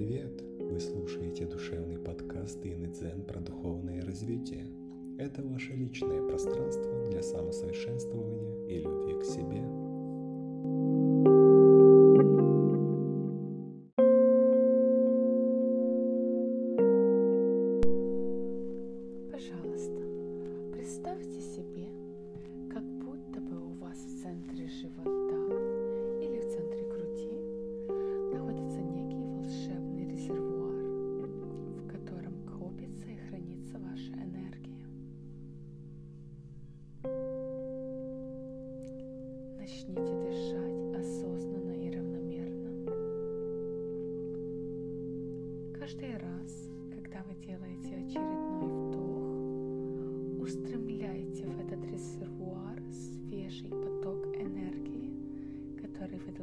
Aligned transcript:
привет! 0.00 0.42
Вы 0.58 0.80
слушаете 0.80 1.44
душевный 1.44 1.98
подкаст 1.98 2.64
Инны 2.64 2.86
Дзен 2.86 3.22
про 3.22 3.38
духовное 3.38 4.02
развитие. 4.02 4.66
Это 5.18 5.42
ваше 5.42 5.74
личное 5.74 6.26
пространство 6.26 7.04
для 7.04 7.22
самосовершенствования 7.22 8.66
и 8.66 8.78
любви 8.78 9.20
к 9.20 9.24
себе. 9.24 9.79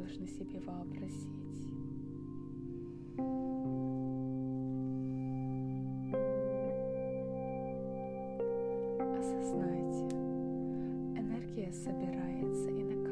Должны 0.08 0.26
себе 0.26 0.58
вообразить. 0.60 1.28
Осознайте, 9.18 10.16
энергия 11.18 11.72
собирается 11.72 12.70
и 12.70 12.82
накапливается 12.84 13.07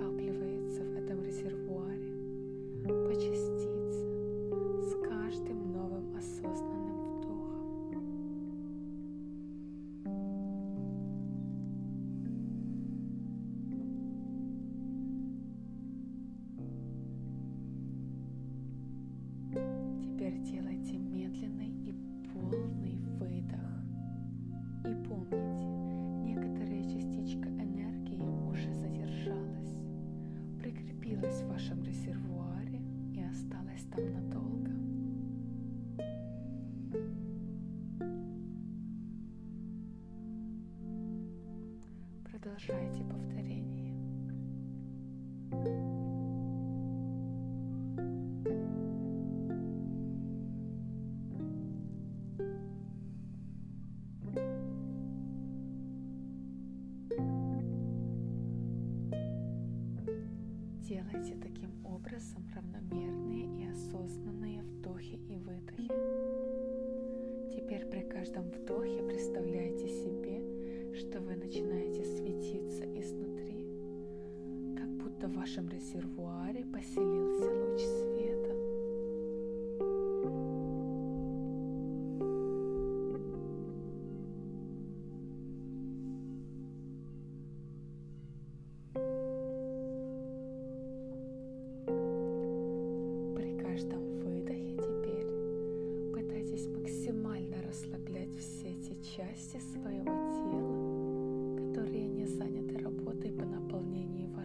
Теперь 20.17 20.41
делайте 20.45 20.97
медленный 20.97 21.69
и 21.85 21.95
полный 22.33 22.97
выдох. 23.19 23.61
И 24.87 24.95
помните, 25.07 25.67
некоторая 26.25 26.83
частичка 26.85 27.51
энергии 27.51 28.23
уже 28.51 28.73
задержалась, 28.73 29.77
прикрепилась 30.59 31.43
в 31.43 31.49
вашем 31.49 31.85
резервуаре 31.85 32.81
и 33.13 33.21
осталась 33.21 33.85
там 33.95 34.11
надолго. 34.11 34.71
Продолжайте 42.25 43.05
повторение. 43.05 43.36
Делайте 60.81 61.37
таким 61.41 61.71
образом 61.85 62.45
равномерные 62.55 63.63
и 63.63 63.67
осознанные 63.71 64.63
вдохи 64.63 65.21
и 65.29 65.39
выдохи. 65.39 65.89
Теперь 67.55 67.87
при 67.87 68.03
каждом 68.03 68.51
вдохе 68.51 69.03
представляйте 69.03 69.89
себе, 69.89 70.95
что 70.95 71.21
вы 71.21 71.37
начинаете 71.37 72.05
светиться 72.05 72.85
изнутри, 72.99 73.67
как 74.77 74.89
будто 74.97 75.29
в 75.29 75.35
вашем 75.35 75.69
резервуаре 75.69 76.65
поселился 76.65 77.51
луч 77.51 77.81
света. 77.81 78.16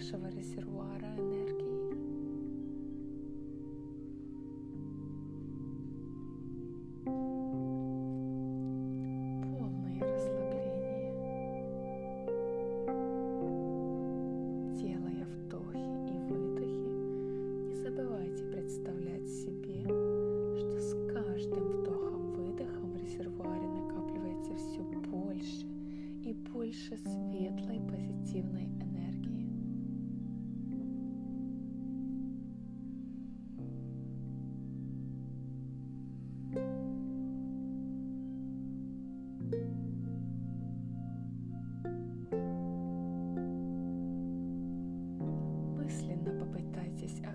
sobre 0.02 0.41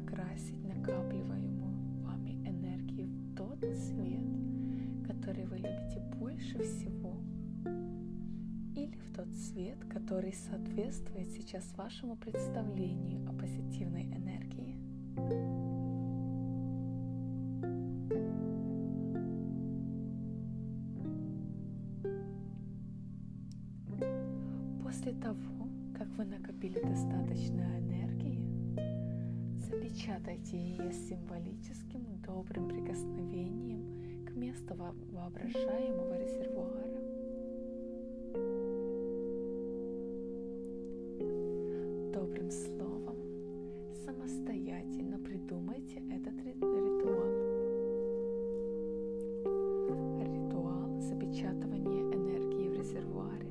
окрасить 0.06 0.62
накапливаемую 0.64 2.02
вами 2.04 2.32
энергию 2.46 3.08
в 3.08 3.34
тот 3.36 3.58
цвет, 3.60 4.24
который 5.06 5.44
вы 5.46 5.56
любите 5.56 6.00
больше 6.16 6.62
всего, 6.62 7.16
или 8.74 8.96
в 8.96 9.16
тот 9.16 9.28
цвет, 9.34 9.78
который 9.86 10.32
соответствует 10.32 11.28
сейчас 11.30 11.64
вашему 11.76 12.16
представлению 12.16 13.28
о 13.28 13.32
позитивной 13.32 14.04
энергии. 14.04 14.76
После 24.82 25.12
того, 25.14 25.68
как 25.96 26.08
вы 26.16 26.24
накопили 26.24 26.80
достаточно 26.80 27.62
энергии, 27.78 28.05
запечатайте 29.70 30.56
ее 30.56 30.92
символическим 30.92 32.04
добрым 32.24 32.68
прикосновением 32.68 34.24
к 34.24 34.34
месту 34.36 34.74
во- 34.74 34.94
воображаемого 35.12 36.18
резервуара. 36.18 37.00
Добрым 42.12 42.50
словом 42.50 43.16
самостоятельно 44.04 45.18
придумайте 45.18 46.00
этот 46.10 46.34
ри- 46.44 46.54
ритуал. 46.54 47.32
Ритуал 50.22 51.00
запечатывания 51.00 52.02
энергии 52.14 52.68
в 52.68 52.74
резервуаре. 52.78 53.50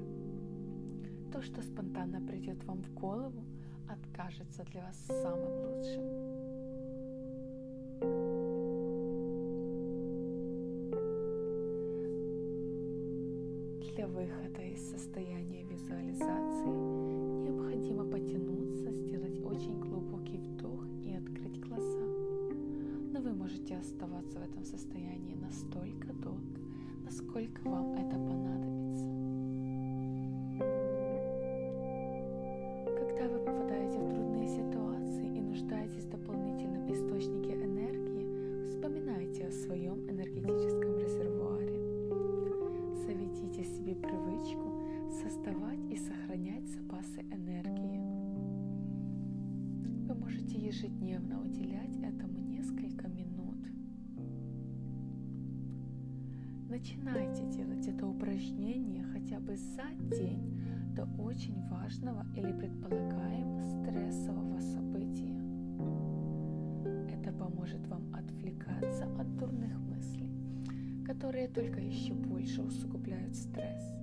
То, 1.34 1.42
что 1.42 1.62
спонтанно 1.62 2.22
придет 2.22 2.64
вам 2.66 2.82
в 2.84 2.94
голову, 2.94 3.44
откажется 3.90 4.64
для 4.72 4.82
вас 4.82 4.98
самым 5.08 5.54
лучшим. 5.66 6.04
Для 13.96 14.08
выхода 14.08 14.62
из 14.62 14.92
состояния 14.92 15.64
визуализации 15.64 16.70
необходимо 17.44 18.06
потянуться, 18.06 18.92
сделать 18.92 19.40
очень 19.44 19.80
глубокий 19.80 20.38
вдох 20.38 20.86
и 21.04 21.14
открыть 21.14 21.60
глаза. 21.60 22.06
Но 23.14 23.22
вы 23.22 23.34
можете 23.34 23.78
оставаться 23.78 24.40
в 24.40 24.44
этом 24.44 24.66
состоянии 24.66 25.36
настолько 25.36 26.12
долго, 26.14 26.60
насколько 27.04 27.62
вам 27.70 27.94
это 27.94 28.16
понадобится. 28.16 28.44
Ежедневно 50.66 51.42
уделять 51.42 51.96
этому 51.98 52.40
несколько 52.40 53.08
минут. 53.08 53.58
Начинайте 56.70 57.46
делать 57.52 57.88
это 57.88 58.08
упражнение 58.08 59.04
хотя 59.04 59.40
бы 59.40 59.56
за 59.56 59.92
день 60.16 60.60
до 60.96 61.06
очень 61.22 61.62
важного 61.70 62.26
или 62.36 62.52
предполагаемо 62.52 63.64
стрессового 63.64 64.60
события. 64.60 65.36
Это 67.14 67.32
поможет 67.32 67.86
вам 67.88 68.14
отвлекаться 68.14 69.06
от 69.20 69.38
дурных 69.38 69.78
мыслей, 69.80 70.32
которые 71.06 71.48
только 71.48 71.80
еще 71.80 72.14
больше 72.14 72.62
усугубляют 72.62 73.36
стресс 73.36 73.96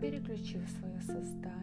переключив 0.00 0.60
свое 0.68 1.00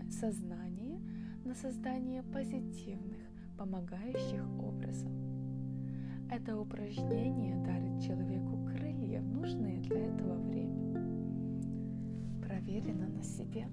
сознание 0.09 0.99
на 1.45 1.53
создание 1.53 2.23
позитивных, 2.23 3.30
помогающих 3.57 4.43
образов. 4.59 5.11
Это 6.29 6.57
упражнение 6.57 7.57
дарит 7.65 8.01
человеку 8.01 8.65
крылья 8.65 9.21
в 9.21 9.27
нужное 9.27 9.79
для 9.81 10.07
этого 10.07 10.35
время. 10.41 10.93
Проверено 12.41 13.07
на 13.07 13.23
себе. 13.23 13.67